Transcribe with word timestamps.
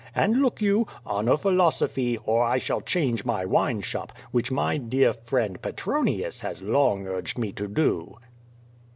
And, 0.15 0.41
look 0.41 0.63
you, 0.63 0.87
honor 1.05 1.37
philosophy, 1.37 2.17
or 2.25 2.43
I 2.43 2.57
shall 2.57 2.81
change 2.81 3.23
my 3.23 3.45
wine 3.45 3.81
shop, 3.81 4.11
which 4.31 4.49
my 4.51 4.77
dear 4.77 5.13
friend 5.13 5.61
Petronius 5.61 6.39
has 6.39 6.59
long 6.63 7.05
urged 7.05 7.37
me 7.37 7.51
to 7.51 7.67
do." 7.67 8.17